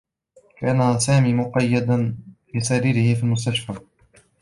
[0.59, 2.17] كان سامي مقيّدا
[2.55, 3.73] لسريره في المستشفى.